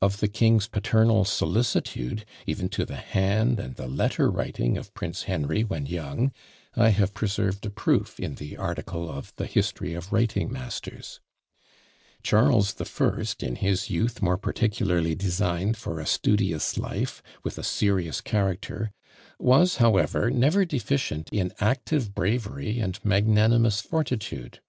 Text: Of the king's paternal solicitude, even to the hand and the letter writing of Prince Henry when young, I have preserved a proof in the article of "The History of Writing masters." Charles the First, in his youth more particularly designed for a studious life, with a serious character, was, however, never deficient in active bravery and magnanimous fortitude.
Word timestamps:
Of 0.00 0.20
the 0.20 0.28
king's 0.28 0.68
paternal 0.68 1.24
solicitude, 1.24 2.24
even 2.46 2.68
to 2.68 2.84
the 2.84 2.94
hand 2.94 3.58
and 3.58 3.74
the 3.74 3.88
letter 3.88 4.30
writing 4.30 4.78
of 4.78 4.94
Prince 4.94 5.24
Henry 5.24 5.64
when 5.64 5.86
young, 5.86 6.30
I 6.76 6.90
have 6.90 7.12
preserved 7.12 7.66
a 7.66 7.70
proof 7.70 8.20
in 8.20 8.36
the 8.36 8.56
article 8.56 9.10
of 9.10 9.32
"The 9.34 9.46
History 9.46 9.94
of 9.94 10.12
Writing 10.12 10.52
masters." 10.52 11.18
Charles 12.22 12.74
the 12.74 12.84
First, 12.84 13.42
in 13.42 13.56
his 13.56 13.90
youth 13.90 14.22
more 14.22 14.38
particularly 14.38 15.16
designed 15.16 15.76
for 15.76 15.98
a 15.98 16.06
studious 16.06 16.78
life, 16.78 17.20
with 17.42 17.58
a 17.58 17.64
serious 17.64 18.20
character, 18.20 18.92
was, 19.40 19.78
however, 19.78 20.30
never 20.30 20.64
deficient 20.64 21.28
in 21.32 21.52
active 21.58 22.14
bravery 22.14 22.78
and 22.78 23.04
magnanimous 23.04 23.80
fortitude. 23.80 24.60